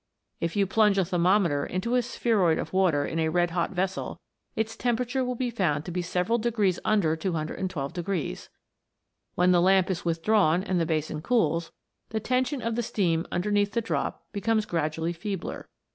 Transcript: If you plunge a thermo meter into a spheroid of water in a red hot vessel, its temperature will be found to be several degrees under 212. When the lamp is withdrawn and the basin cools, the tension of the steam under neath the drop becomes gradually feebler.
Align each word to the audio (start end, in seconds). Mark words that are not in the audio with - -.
If 0.39 0.55
you 0.55 0.65
plunge 0.65 0.97
a 0.97 1.05
thermo 1.05 1.37
meter 1.37 1.63
into 1.63 1.93
a 1.93 2.01
spheroid 2.01 2.57
of 2.57 2.73
water 2.73 3.05
in 3.05 3.19
a 3.19 3.29
red 3.29 3.51
hot 3.51 3.69
vessel, 3.69 4.19
its 4.55 4.75
temperature 4.75 5.23
will 5.23 5.35
be 5.35 5.51
found 5.51 5.85
to 5.85 5.91
be 5.91 6.01
several 6.01 6.39
degrees 6.39 6.79
under 6.83 7.15
212. 7.15 8.49
When 9.35 9.51
the 9.51 9.61
lamp 9.61 9.91
is 9.91 10.03
withdrawn 10.03 10.63
and 10.63 10.79
the 10.81 10.87
basin 10.87 11.21
cools, 11.21 11.71
the 12.09 12.19
tension 12.19 12.63
of 12.63 12.73
the 12.73 12.81
steam 12.81 13.27
under 13.31 13.51
neath 13.51 13.73
the 13.73 13.79
drop 13.81 14.23
becomes 14.33 14.65
gradually 14.65 15.13
feebler. 15.13 15.69